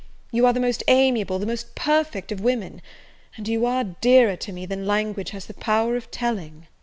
[0.31, 2.81] you are the most amiable, the most perfect of women!
[3.37, 6.65] and you are dearer to me than language has the power of telling."